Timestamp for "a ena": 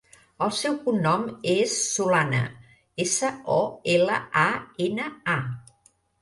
4.47-5.07